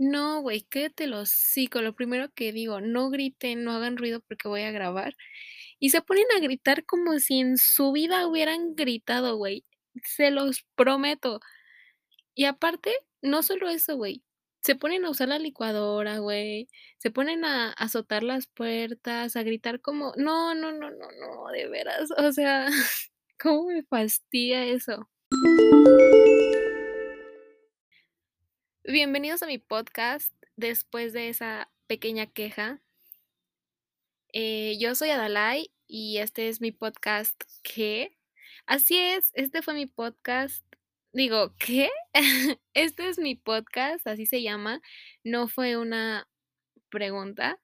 [0.00, 1.82] No, güey, cállate el hocico.
[1.82, 5.14] Lo primero que digo, no griten, no hagan ruido porque voy a grabar.
[5.78, 9.66] Y se ponen a gritar como si en su vida hubieran gritado, güey.
[10.04, 11.40] Se los prometo.
[12.34, 14.24] Y aparte, no solo eso, güey.
[14.62, 16.68] Se ponen a usar la licuadora, güey.
[16.98, 21.68] Se ponen a azotar las puertas, a gritar como, no, no, no, no, no, de
[21.68, 22.10] veras.
[22.16, 22.68] O sea,
[23.38, 25.10] ¿cómo me fastidia eso?
[28.84, 32.80] Bienvenidos a mi podcast después de esa pequeña queja.
[34.32, 38.16] Eh, yo soy Adalai y este es mi podcast ¿Qué?
[38.64, 40.64] Así es, este fue mi podcast.
[41.12, 41.90] Digo, ¿qué?
[42.74, 44.80] este es mi podcast, así se llama.
[45.24, 46.26] No fue una
[46.88, 47.60] pregunta.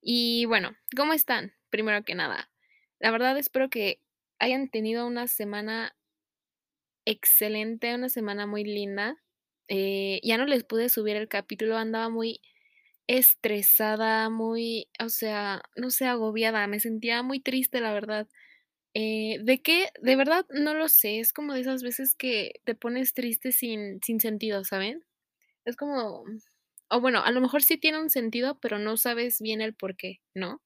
[0.00, 1.54] Y bueno, ¿cómo están?
[1.70, 2.50] Primero que nada,
[2.98, 4.00] la verdad espero que
[4.40, 5.96] hayan tenido una semana
[7.04, 9.22] excelente, una semana muy linda.
[9.68, 12.40] Eh, ya no les pude subir el capítulo, andaba muy
[13.08, 18.28] estresada, muy, o sea, no sé, agobiada, me sentía muy triste, la verdad.
[18.94, 19.90] Eh, ¿de qué?
[20.02, 24.00] De verdad no lo sé, es como de esas veces que te pones triste sin,
[24.04, 25.04] sin sentido, ¿saben?
[25.66, 26.24] Es como,
[26.90, 29.96] o bueno, a lo mejor sí tiene un sentido, pero no sabes bien el por
[29.96, 30.62] qué, ¿no?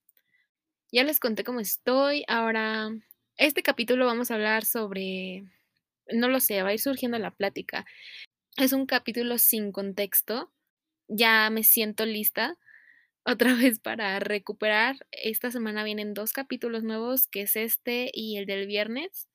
[0.93, 2.91] Ya les conté cómo estoy, ahora,
[3.37, 5.45] este capítulo vamos a hablar sobre,
[6.13, 7.87] no lo sé, va a ir surgiendo la plática.
[8.57, 10.53] Es un capítulo sin contexto.
[11.09, 12.57] Ya me siento lista
[13.25, 14.97] otra vez para recuperar.
[15.13, 19.29] Esta semana vienen dos capítulos nuevos, que es este y el del viernes.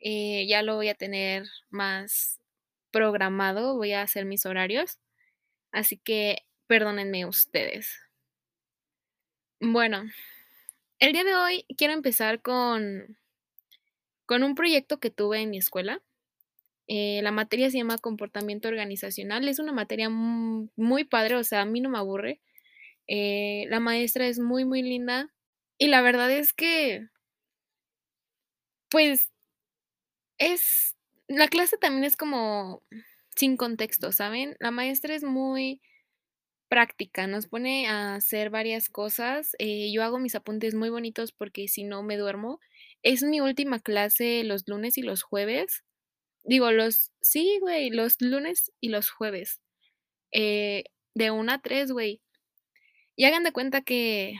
[0.00, 2.40] Eh, ya lo voy a tener más
[2.90, 4.98] programado, voy a hacer mis horarios.
[5.72, 7.88] Así que perdónenme ustedes.
[9.60, 10.04] Bueno,
[10.98, 13.18] el día de hoy quiero empezar con,
[14.26, 16.02] con un proyecto que tuve en mi escuela.
[16.92, 19.46] Eh, la materia se llama comportamiento organizacional.
[19.46, 22.40] Es una materia muy padre, o sea, a mí no me aburre.
[23.06, 25.30] Eh, la maestra es muy, muy linda.
[25.78, 27.06] Y la verdad es que,
[28.88, 29.30] pues,
[30.38, 30.96] es,
[31.28, 32.82] la clase también es como
[33.36, 34.56] sin contexto, ¿saben?
[34.58, 35.80] La maestra es muy
[36.68, 39.54] práctica, nos pone a hacer varias cosas.
[39.60, 42.60] Eh, yo hago mis apuntes muy bonitos porque si no me duermo.
[43.04, 45.84] Es mi última clase los lunes y los jueves.
[46.44, 49.60] Digo, los, sí, güey, los lunes y los jueves.
[50.32, 50.84] Eh,
[51.14, 52.22] de 1 a 3, güey.
[53.16, 54.36] Y hagan de cuenta que,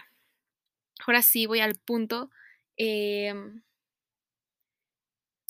[1.07, 2.31] ahora sí voy al punto.
[2.77, 3.63] Em,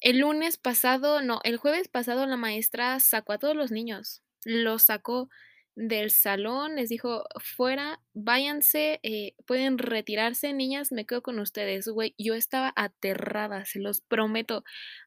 [0.01, 4.23] el lunes pasado, no, el jueves pasado la maestra sacó a todos los niños.
[4.45, 5.29] Los sacó
[5.81, 12.15] del salón, les dijo, fuera, váyanse, eh, pueden retirarse, niñas, me quedo con ustedes, güey.
[12.19, 14.63] Yo estaba aterrada, se los prometo,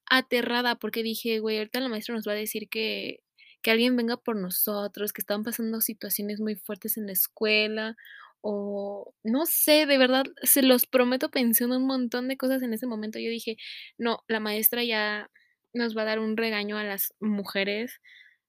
[0.10, 3.22] aterrada, porque dije, güey, ahorita la maestra nos va a decir que,
[3.62, 7.96] que alguien venga por nosotros, que están pasando situaciones muy fuertes en la escuela,
[8.42, 12.74] o no sé, de verdad, se los prometo, pensé en un montón de cosas en
[12.74, 13.20] ese momento.
[13.20, 13.58] Yo dije,
[14.00, 15.30] no, la maestra ya
[15.74, 18.02] nos va a dar un regaño a las mujeres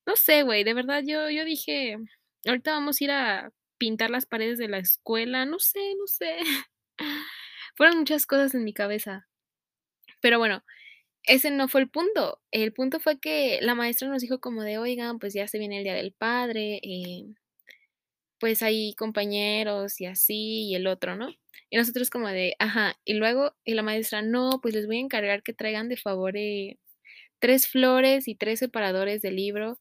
[0.06, 1.96] no sé, güey, de verdad yo, yo dije,
[2.46, 6.36] ahorita vamos a ir a pintar las paredes de la escuela, no sé, no sé.
[7.76, 9.26] Fueron muchas cosas en mi cabeza.
[10.20, 10.64] Pero bueno,
[11.24, 12.40] ese no fue el punto.
[12.50, 15.78] El punto fue que la maestra nos dijo como de, oigan, pues ya se viene
[15.78, 17.26] el Día del Padre, eh,
[18.38, 21.30] pues hay compañeros y así, y el otro, ¿no?
[21.70, 25.00] Y nosotros como de, ajá, y luego, y la maestra, no, pues les voy a
[25.00, 26.78] encargar que traigan de favor eh,
[27.40, 29.78] tres flores y tres separadores de libro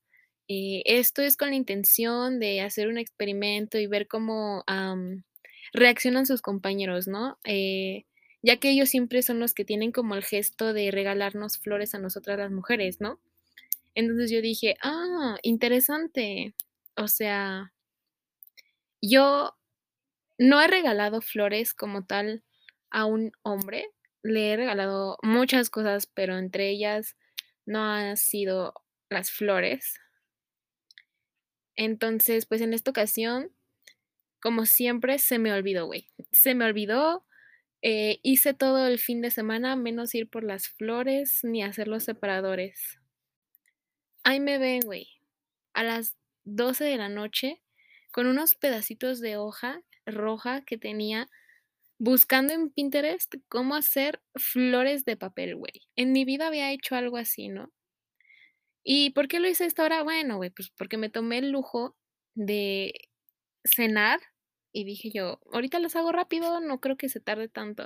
[0.48, 4.64] eh, esto es con la intención de hacer un experimento y ver cómo
[5.74, 7.38] reaccionan sus compañeros, ¿no?
[7.46, 8.06] Eh,
[8.42, 12.00] ya que ellos siempre son los que tienen como el gesto de regalarnos flores a
[12.00, 13.20] nosotras las mujeres, ¿no?
[13.96, 16.54] Entonces yo dije, ah, interesante.
[16.98, 17.74] O sea,
[19.02, 19.56] yo
[20.38, 22.44] no he regalado flores como tal
[22.92, 23.88] a un hombre,
[24.24, 27.16] le he regalado muchas cosas, pero entre ellas
[27.66, 28.74] no han sido
[29.10, 30.00] las flores.
[31.76, 33.52] Entonces, pues en esta ocasión,
[34.42, 36.10] como siempre, se me olvidó, güey.
[36.32, 37.26] Se me olvidó.
[37.82, 42.04] Eh, hice todo el fin de semana, menos ir por las flores ni hacer los
[42.04, 43.00] separadores.
[44.24, 45.08] Ahí me ven, güey,
[45.74, 46.16] a las
[46.46, 47.62] 12 de la noche,
[48.12, 51.30] con unos pedacitos de hoja roja que tenía,
[51.98, 55.88] buscando en Pinterest cómo hacer flores de papel, güey.
[55.96, 57.72] En mi vida había hecho algo así, ¿no?
[58.84, 60.04] ¿Y por qué lo hice esta hora?
[60.04, 61.96] Bueno, güey, pues porque me tomé el lujo
[62.36, 62.94] de
[63.66, 64.20] cenar
[64.74, 67.86] y dije yo, ahorita las hago rápido, no creo que se tarde tanto.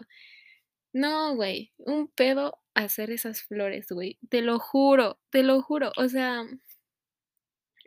[0.93, 4.19] No, güey, un pedo hacer esas flores, güey.
[4.29, 5.91] Te lo juro, te lo juro.
[5.97, 6.45] O sea,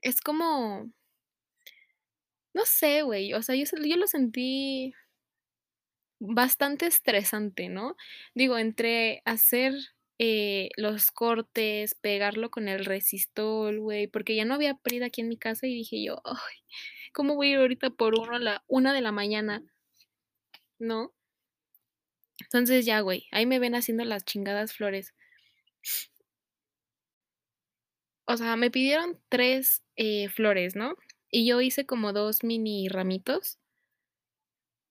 [0.02, 0.90] es como,
[2.54, 4.92] No sé, güey, o sea, yo yo lo sentí
[6.20, 7.96] bastante estresante, ¿no?
[8.34, 9.74] Digo, entre hacer,
[10.20, 15.30] eh, los cortes, pegarlo con el resistol, güey, porque ya no había PRID aquí en
[15.30, 16.56] mi casa y dije yo: "Ay,
[17.14, 19.64] ¿cómo voy a ir ahorita por uno a la 1 de la mañana?".
[20.80, 21.12] ¿No?
[22.38, 25.14] Entonces ya, güey, ahí me ven haciendo las chingadas flores.
[28.26, 30.96] O sea, me pidieron 3, eh, flores, ¿no?
[31.30, 33.58] Y yo hice como 2 mini ramitos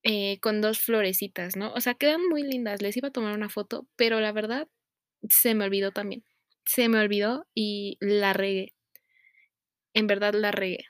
[0.04, 1.74] eh, con 2 florecitas, ¿no?
[1.74, 4.68] O sea, quedan muy lindas, les iba a tomar una foto, pero la verdad,
[5.28, 6.24] se me olvidó también.
[6.66, 8.74] Se me olvidó y la regué.
[9.96, 10.86] En verdad la regué.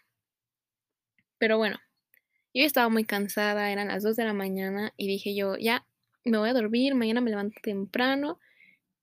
[1.41, 1.77] Pero bueno,
[2.53, 5.85] yo estaba muy cansada, eran las 2 de la mañana y dije yo: "Ya,
[6.25, 8.39] me voy a dormir, mañana me levanto temprano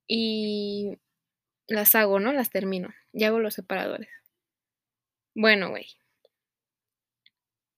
[0.09, 0.99] y
[1.69, 2.33] las hago, ¿no?
[2.33, 4.11] Las termino, y hago los separadores".
[5.37, 5.87] Bueno, güey.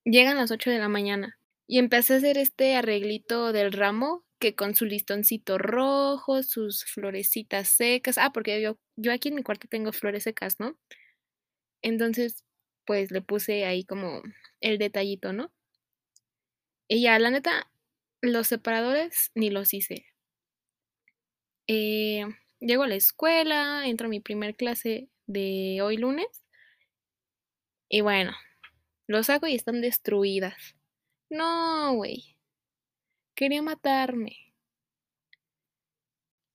[0.04, 4.54] Llegan las 8 de la mañana y empecé a hacer este arreglito del ramo, que
[4.54, 8.18] con su listoncito rojo, sus florecitas secas.
[8.18, 10.76] Ah, porque yo yo aquí en mi cuarto tengo flores secas, ¿no?
[11.82, 12.44] Entonces,
[12.86, 14.22] pues, le puse ahí como
[14.60, 15.52] el detallito, ¿no?
[16.88, 17.70] Y ya, la neta,
[18.22, 20.06] los separadores ni los hice.
[21.66, 22.24] Eh,
[22.60, 26.26] llego a la escuela, entro a mi primer clase de hoy lunes
[27.90, 28.32] y bueno,
[29.06, 30.76] los hago y están destruidas.
[31.30, 32.37] No, güey.
[33.38, 34.32] Quería matarme.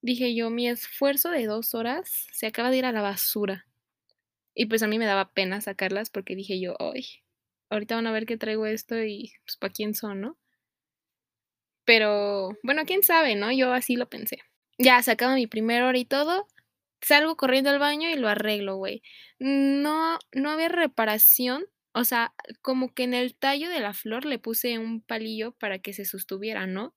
[0.03, 3.65] Dije yo: "Mi esfuerzo de 2 horas se acaba de ir a la basura".
[4.56, 7.06] Y, pues, a mí me daba pena sacarlas porque dije yo: "Ay,
[7.69, 10.38] ahorita van a ver que traigo esto y, pues, ¿para quién son?", ¿no?
[11.88, 13.51] Pero, bueno, quién sabe, ¿no?
[13.51, 14.38] Yo así lo pensé.
[14.77, 16.47] Ya, se acaba mi primer hora y todo,
[17.01, 19.03] salgo corriendo al baño y lo arreglo, güey.
[19.39, 24.40] No no había reparación, o sea, como que en el tallo de la flor le
[24.40, 26.95] puse un palillo para que se sostuviera, ¿no?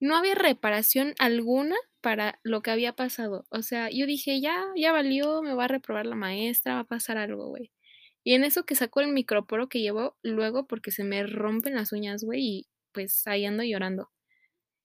[0.00, 3.46] No había reparación alguna para lo que había pasado.
[3.50, 6.84] O sea, yo dije: "Ya, ya valió, me va a reprobar la maestra, va a
[6.84, 7.72] pasar algo, güey".
[8.24, 11.92] Y en eso que saco el microporo que llevo luego porque se me rompen las
[11.92, 14.10] uñas, güey, y, pues, ahí ando llorando.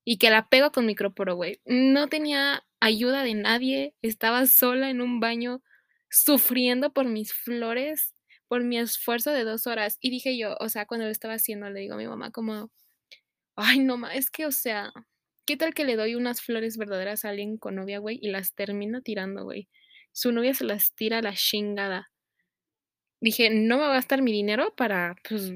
[0.06, 1.62] Y que la pego con microporo, güey.
[1.66, 5.63] No tenía ayuda de nadie, estaba sola en un baño
[6.12, 8.14] sufriendo por mis flores,
[8.47, 9.97] por mi esfuerzo de 2 horas.
[10.01, 12.71] Y dije yo, o sea, cuando lo estaba haciendo, le digo a mi mamá como:
[13.57, 14.94] "Ay, no ma es que, o sea,
[15.47, 18.56] ¿qué tal que le doy unas flores verdaderas a alguien con novia, güey, y las
[18.56, 19.69] termina tirando, güey?
[20.13, 22.09] Su novia se las tira a la chingada".
[23.21, 25.53] Dije: "No me voy a gastar mi dinero para, pues,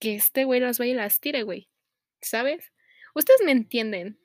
[0.00, 1.68] que este güey las vaya y las tire, güey",
[2.22, 2.72] ¿sabes?
[3.14, 4.18] Ustedes me entienden.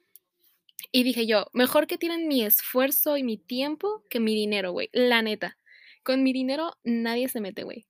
[0.92, 4.90] Y dije yo: "Mejor que tiren mi esfuerzo y mi tiempo que mi dinero, güey",
[4.94, 5.58] la neta.
[6.06, 7.84] Con mi dinero nadie se mete, güey.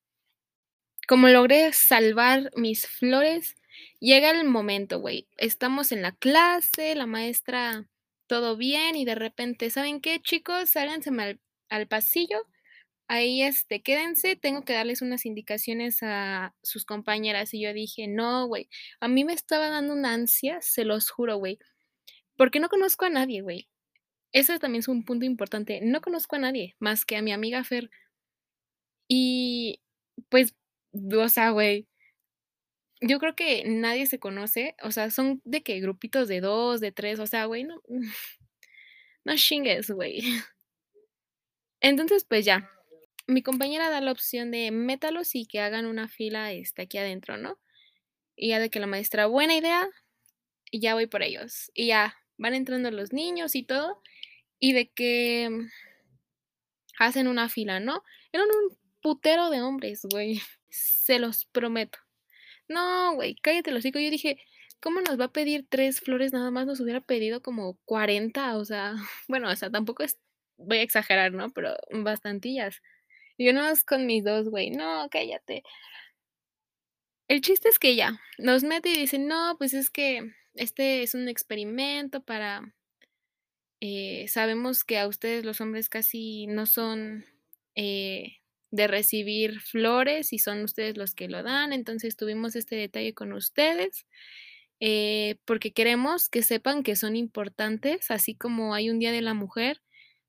[1.07, 3.55] Como logré salvar mis flores,
[3.99, 5.27] llega el momento, güey.
[5.37, 7.89] Estamos en la clase, la maestra
[8.27, 10.69] todo bien, y de repente: "¿Saben qué, chicos?
[10.69, 11.39] Sálganseme al
[11.69, 12.37] al pasillo,
[13.07, 17.53] ahí, este, quédense, tengo que darles unas indicaciones a sus compañeras".
[17.53, 18.69] Y yo dije: "No, güey".
[19.01, 21.59] A mí me estaba dando una ansia, se los juro, güey,
[22.37, 23.69] porque no conozco a nadie, güey.
[24.33, 27.63] Ese también es un punto importante, no conozco a nadie más que a mi amiga
[27.65, 27.89] Fer.
[29.15, 29.79] Y,
[30.29, 30.55] pues,
[30.93, 31.87] o sea, güey
[33.01, 36.91] yo creo que nadie se conoce, o sea, son de que grupitos de 2, de
[36.91, 37.81] 3, o sea, güey, no
[39.25, 40.21] no chingues, güey.
[41.81, 42.69] Entonces, pues ya,
[43.27, 47.37] mi compañera da la opción de métalos y que hagan una fila, este, aquí adentro,
[47.37, 47.59] ¿no?
[48.35, 49.89] Y ya de que la maestra: "Buena idea",
[50.71, 51.71] y ya voy por ellos.
[51.75, 54.01] Y ya, van entrando los niños y todo,
[54.59, 55.49] y de que
[56.99, 58.03] hacen una fila, ¿no?
[58.31, 61.99] Eran un putero de hombres, güey, se los prometo.
[62.69, 63.99] No, güey, cállate el hocico.
[63.99, 64.39] Yo dije:
[64.81, 66.67] "¿Cómo nos va a pedir 3 flores nada más?
[66.67, 68.95] Nos hubiera pedido como 40", o sea,
[69.29, 70.19] bueno, o sea, tampoco es
[70.57, 71.51] voy a exagerar, ¿no?
[71.51, 72.81] Pero bastantillas.
[73.37, 75.63] Y yo nada más con mis 2, güey, no, cállate.
[77.29, 81.13] El chiste es que ya, nos mete y dice: "No, pues es que este es
[81.15, 82.73] un experimento para"
[83.81, 87.25] "eh, sabemos que a ustedes los hombres casi no son,
[87.75, 88.37] eh,
[88.73, 93.33] de recibir flores y son ustedes los que lo dan, entonces tuvimos este detalle con
[93.33, 94.07] ustedes,
[94.79, 99.33] eh, porque queremos que sepan que son importantes, así como hay un Día de la
[99.35, 99.81] Mujer,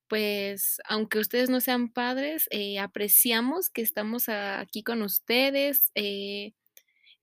[0.09, 6.53] pues, aunque ustedes no sean padres, eh, apreciamos que estamos aquí con ustedes, eh,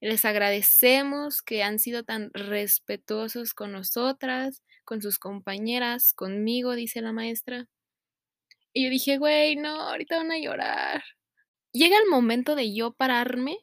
[0.00, 7.12] les agradecemos que han sido tan respetuosos con nosotras, con sus compañeras, conmigo", dice la
[7.12, 7.68] maestra.
[8.74, 11.02] Y yo dije: "Güey, no, ahorita van a llorar".
[11.72, 13.58] Llega el momento de yo pararme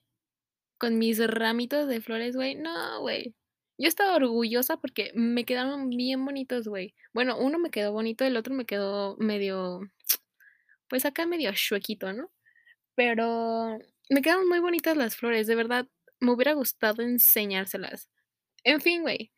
[0.80, 3.36] con mis ramitos de flores, güey, no, güey.
[3.78, 6.96] Yo estaba orgullosa porque me quedaron bien bonitos, güey.
[7.14, 9.82] Bueno, uno me quedó bonito, el otro me quedó medio,
[10.88, 12.32] pues acá medio chuequito, ¿no?
[12.96, 15.88] Pero me quedaron muy bonitas las flores, de verdad,
[16.20, 18.10] me hubiera gustado enseñárselas.
[18.66, 19.32] En fin, güey.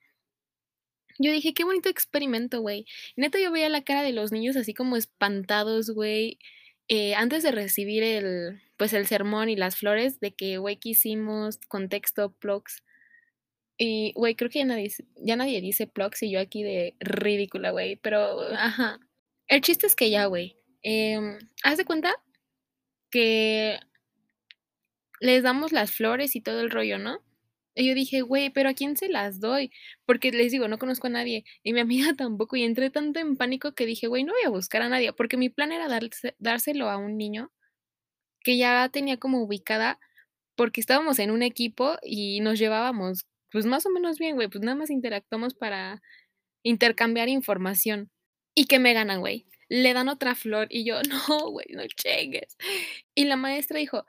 [1.19, 2.85] Yo dije: "Qué bonito experimento, güey".
[3.15, 6.39] Neta, yo veía la cara de los niños así como espantados, güey,
[6.87, 10.89] eh, antes de recibir el, pues, el sermón y las flores de que: "Güey, ¿qué
[10.89, 12.83] hicimos?", contexto, prox.
[13.77, 17.71] Y, güey, creo que ya nadie ya nadie dice prox, y yo aquí de ridícula,
[17.71, 18.99] güey, pero ajá.
[19.47, 22.15] El chiste es que ya, güey, em, haz de cuenta
[23.11, 23.79] que
[25.21, 27.21] les damos las flores y todo el rollo, ¿no?
[27.75, 29.71] Y yo dije: "Güey, pero, ¿a quién se las doy?".
[30.05, 33.37] Porque les digo, no conozco a nadie, y mi amiga tampoco, y entré tanto en
[33.37, 35.87] pánico que dije: "Güey, no voy a buscar a nadie", porque mi plan era
[36.39, 37.51] dárselo a un niño
[38.43, 39.99] que ya tenía como ubicada,
[40.55, 44.63] porque estábamos en un equipo y nos llevábamos, pues, más o menos bien, güey, pues,
[44.63, 46.01] nada más interactuamos para
[46.63, 48.11] intercambiar información.
[48.55, 49.47] ¿Y qué me ganan, güey?
[49.69, 52.57] Le dan otra flor y yo: "No, güey, no chingues".
[53.15, 54.05] Y la maestra dijo: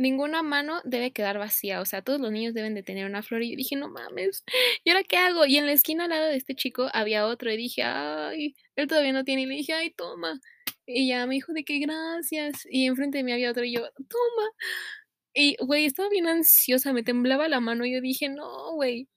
[0.00, 3.42] "Ninguna mano debe quedar vacía, o sea, todos los niños deben de tener una flor",
[3.42, 4.44] y yo dije: "No mames,
[4.84, 5.46] ¿y ahora qué hago?".
[5.46, 8.88] Y en la esquina al lado de este chico había otro, y dije: "Ay, él
[8.88, 10.40] todavía no tiene", y le dije: "Ay, toma".
[10.86, 12.66] Y ya me dijo de que: "Gracias".
[12.70, 14.50] Y enfrente de mí había otro, y yo: "Toma".
[15.34, 19.08] Y, güey, estaba bien ansiosa, me temblaba la mano, y yo dije: "No, güey".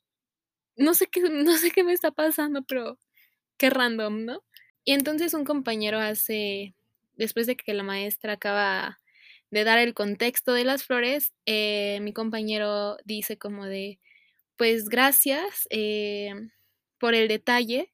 [0.77, 2.99] No sé qué no sé qué me está pasando, pero
[3.57, 4.43] qué random, ¿no?
[4.85, 6.75] Y entonces un compañero hace
[7.17, 8.99] después de que la maestra acaba
[9.53, 13.99] de dar el contexto de las flores, eh, mi compañero dice como de:
[14.57, 16.51] "Pues gracias, em,
[16.99, 17.93] por el detalle.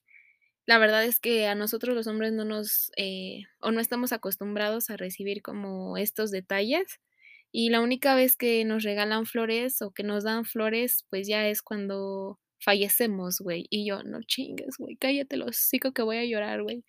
[0.68, 4.90] La verdad es que a nosotros los hombres no nos, eh, o no estamos acostumbrados
[4.92, 7.00] a recibir como estos detalles,
[7.52, 11.48] y la única vez que nos regalan flores o que nos dan flores, pues ya
[11.50, 13.68] es cuando fallecemos, güey".
[13.70, 16.84] Y yo: "No chingues, güey, cállate el hocico que voy a llorar, güey".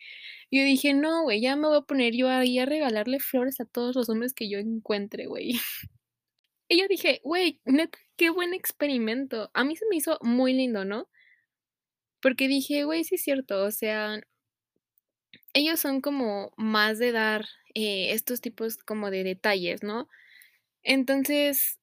[0.51, 3.67] Yo dije: "No, güey, ya me voy a poner yo ahí a regalarle flores a
[3.67, 5.53] todos los hombres que yo encuentre, güey".
[6.69, 9.51] Y yo dije: "Güey, neta, qué buen experimento".
[9.55, 11.09] A mí se me hizo muy lindo, ¿no?
[12.23, 14.21] Porque dije: "Güey, sí es cierto", o sea
[15.55, 20.09] ellos son como más de dar, eh, estos tipos como de detalles, ¿no?
[20.85, 21.79] Entonces,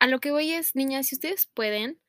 [0.00, 2.00] a lo que voy es, niñas, si ustedes pueden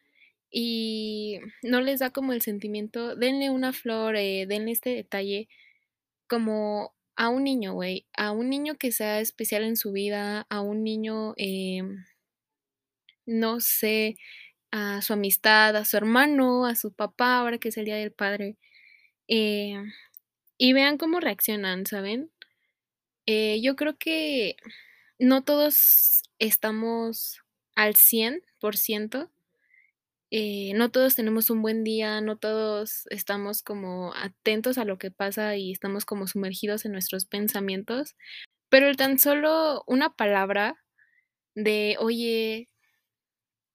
[0.51, 5.49] y no les da como el sentimiento, denle una flor, eh, denle este detalle
[6.27, 10.61] como a un niño, güey, a un niño que sea especial en su vida, a
[10.61, 12.05] un niño, em
[13.27, 14.17] no sé,
[14.71, 18.11] a su amistad, a su hermano, a su papá, ahora que es el día del
[18.13, 18.57] padre,
[19.27, 19.91] em,
[20.57, 22.31] y vean cómo reaccionan, ¿saben?
[23.27, 24.57] Eh, yo creo que
[25.19, 27.41] no todos estamos
[27.75, 29.31] al 100%,
[30.31, 35.11] eh, no todos tenemos un buen día, no todos estamos como atentos a lo que
[35.11, 38.15] pasa y estamos como sumergidos en nuestros pensamientos,
[38.69, 40.77] pero el tan solo una palabra
[41.55, 42.69] de: "Oye"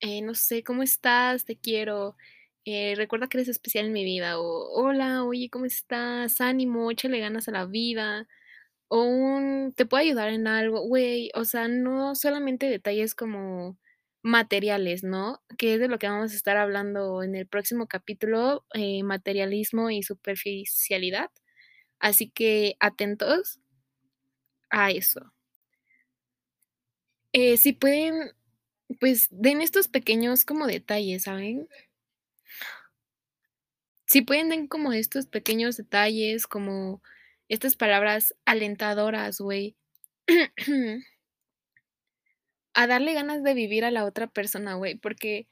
[0.01, 1.45] eh, no sé: "¿Cómo estás?
[1.45, 2.17] Te quiero,
[2.65, 4.45] eh, recuerda que eres especial en mi vida", o:
[4.75, 6.41] "Hola, oye, ¿cómo estás?
[6.41, 8.27] Ánimo, échale ganas a la vida",
[8.89, 10.83] o un: "¿Te puedo ayudar en algo?".
[10.89, 13.79] Güey, o sea, no solamente detalles como
[14.23, 15.43] materiales, ¿no?
[15.59, 19.91] Que es de lo que vamos a estar hablando en el próximo capítulo, eh, materialismo
[19.91, 21.31] y superficialidad.
[22.01, 23.61] Así que atentos
[24.71, 25.33] a eso.
[27.33, 28.33] Eh, si pueden,
[29.01, 31.69] pues, den estos pequeños como detalles, ¿saben?
[34.07, 37.03] Si pueden, den como estos pequeños detalles, como
[37.49, 39.77] estas palabras alentadoras, güey.
[42.75, 45.47] A darle ganas de vivir a la otra persona, güey, porque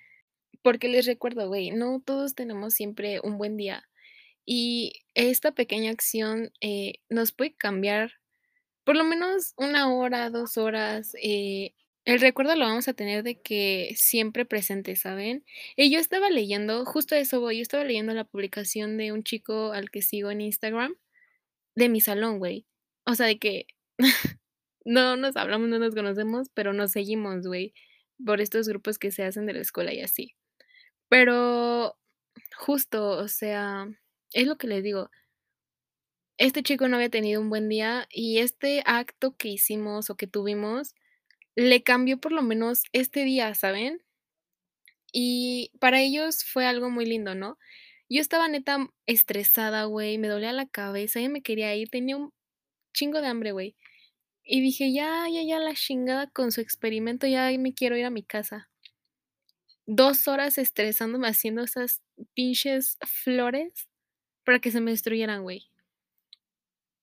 [0.63, 3.89] porque les recuerdo, güey, no todos tenemos siempre un buen día,
[4.47, 8.13] y esta pequeña acción, eh, nos puede cambiar
[8.85, 11.75] por lo menos 1 hora, 2 horas, eh,
[12.07, 15.45] el recuerdo lo vamos a tener de que siempre presente, ¿saben?
[15.77, 19.73] Y yo estaba leyendo, justo eso voy, yo estaba leyendo la publicación de un chico
[19.73, 20.97] al que sigo en Instagram,
[21.77, 22.67] de mi salón, güey.
[23.07, 23.67] O sea, de que
[24.85, 27.75] no nos hablamos, no nos conocemos, pero nos seguimos, güey,
[28.25, 30.35] por estos grupos que se hacen de la escuela y así.
[31.09, 31.99] Pero
[32.59, 33.89] justo, o sea,
[34.33, 35.11] es lo que les digo
[36.41, 40.27] este chico no había tenido un buen día, y este acto que hicimos o que
[40.27, 40.95] tuvimos
[41.55, 44.03] le cambió por lo menos este día, ¿saben?
[45.13, 47.59] Y para ellos fue algo muy lindo, ¿no?
[48.09, 52.33] Yo estaba neta estresada, güey, me dolía la cabeza, ya me quería ir, tenía un
[52.95, 53.77] chingo de hambre, güey.
[54.53, 58.11] Y dije: "Ya, ya, ya, la chingada con su experimento, ya me quiero ir a
[58.11, 58.69] mi casa".
[59.87, 62.01] 2 horas estresándome haciendo esas
[62.35, 63.89] pinches flores
[64.45, 65.71] para que se me destruyeran, güey.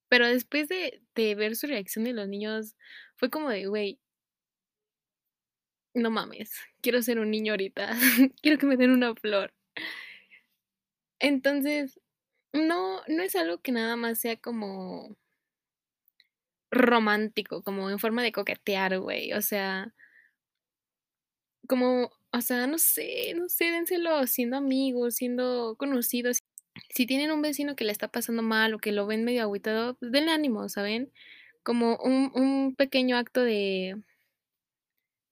[0.09, 2.75] Pero después de de ver su reacción de los niños,
[3.15, 3.99] fue como de: "Güey"
[5.93, 6.51] "no mames,
[6.81, 7.91] quiero ser un niño ahorita,
[8.41, 9.53] quiero que me den una flor".
[11.19, 11.99] Entonces,
[12.53, 15.15] no no es algo que nada más sea como
[16.71, 19.93] romántico, como en forma de coquetear, güey, o sea
[21.67, 26.39] como, o sea, no sé no sé, dénselo siendo amigos, siendo conocidos.
[26.89, 29.95] Si tienen un vecino que la está pasando mal o que lo ven medio agüitado,
[29.97, 31.11] pues denle ánimo, ¿saben?
[31.63, 33.97] Como un un pequeño acto de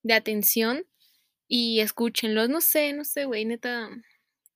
[0.04, 0.84] de atención
[1.48, 3.90] y escúchenlos, no sé no sé, güey, neta,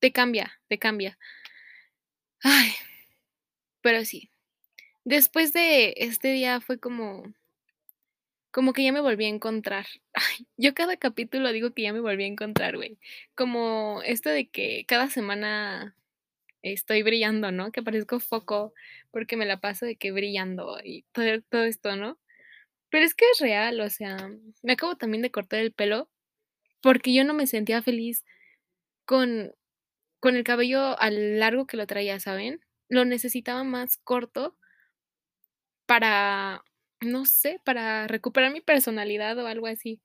[0.00, 1.18] te cambia te cambia.
[2.42, 2.72] Ay,
[3.82, 4.30] pero sí.
[5.04, 7.24] Después de este día fue como
[8.50, 9.86] como que ya me volví a encontrar.
[10.56, 12.98] Yo cada capítulo digo que ya me volví a encontrar, güey.
[13.34, 15.96] Como esto de que cada semana
[16.62, 17.72] estoy brillando, ¿no?
[17.72, 18.74] Que parezco foco,
[19.10, 22.18] porque me la paso de que brillando y todo todo esto, ¿no?
[22.90, 24.30] Pero es que es real, o sea,
[24.62, 26.10] me acabo también de cortar el pelo,
[26.82, 28.24] porque yo no me sentía feliz
[29.06, 29.54] con
[30.20, 32.60] con el cabello a largo que lo traía, ¿saben?
[32.88, 34.56] Lo necesitaba más corto
[35.90, 36.62] para,
[37.00, 40.00] no sé, para recuperar mi personalidad o algo así.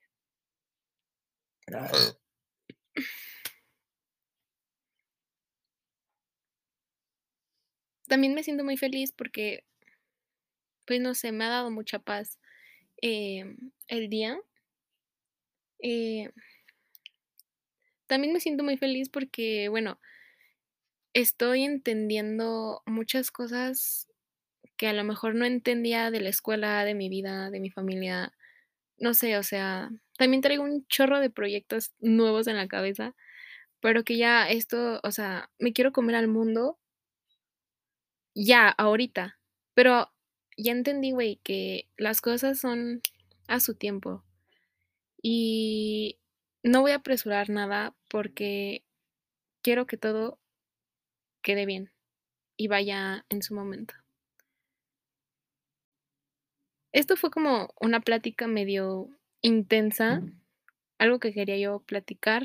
[8.07, 9.61] También me siento muy feliz porque
[10.87, 12.39] pues, no sé, me ha dado mucha paz,
[13.01, 14.37] em, el día.
[15.81, 16.29] Eh
[18.09, 19.97] también me siento muy feliz porque, bueno
[21.15, 24.09] estoy entendiendo muchas cosas
[24.77, 28.33] que a lo mejor no entendía de la escuela, de mi vida, de mi familia,
[28.97, 33.15] no sé, o sea, también traigo un chorro de proyectos nuevos en la cabeza,
[33.81, 36.79] pero que ya esto, o sea, me quiero comer al mundo
[38.35, 39.39] ya, ahorita,
[39.73, 40.11] pero
[40.57, 43.01] ya entendí, güey, que las cosas son
[43.47, 44.23] a su tiempo.
[45.21, 46.19] Y
[46.63, 48.83] no voy a apresurar nada porque
[49.61, 50.39] quiero que todo
[51.41, 51.91] quede bien
[52.57, 53.95] y vaya en su momento.
[56.95, 59.09] Esto fue como una plática medio
[59.41, 60.21] intensa,
[60.97, 62.43] algo que quería yo platicar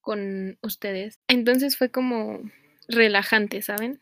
[0.00, 1.20] con ustedes.
[1.28, 2.40] Entonces, fue como
[2.88, 4.00] relajante, ¿saben?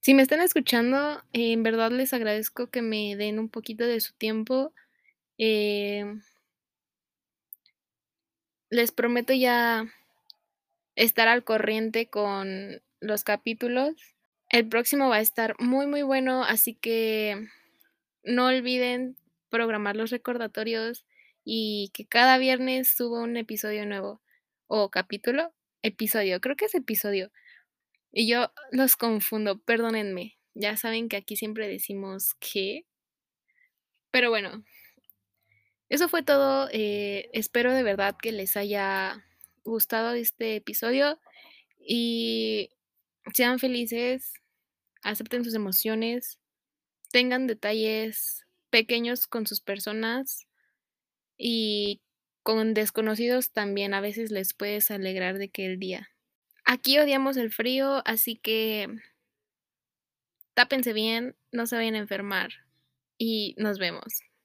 [0.00, 4.14] Si me están escuchando, en verdad les agradezco que me den un poquito de su
[4.14, 4.72] tiempo,
[5.36, 6.22] em
[8.70, 9.86] les prometo ya
[10.96, 13.94] estar al corriente con los capítulos.
[14.50, 17.48] El próximo va a estar muy, muy bueno, así que
[18.24, 19.16] no olviden
[19.50, 21.04] programar los recordatorios
[21.44, 24.22] y que cada viernes subo un episodio nuevo,
[24.66, 25.52] ¿o capítulo?
[25.82, 27.30] Episodio, creo que es episodio.
[28.12, 30.38] Y yo los confundo, perdónenme.
[30.54, 32.84] Ya saben que aquí siempre decimos ¿qué?
[34.10, 34.64] Pero bueno.
[35.88, 39.24] Eso fue todo, eh, espero de verdad que les haya
[39.64, 41.18] gustado este episodio
[41.78, 42.70] y
[43.34, 44.32] sean felices,
[45.02, 46.38] acepten sus emociones,
[47.10, 50.46] tengan detalles pequeños con sus personas
[51.36, 52.00] y
[52.42, 56.10] con desconocidos también a veces les puedes alegrar de que el día.
[56.64, 58.88] Aquí odiamos el frío, así que
[60.54, 62.50] tápense bien, no se vayan a enfermar
[63.16, 64.22] y nos vemos.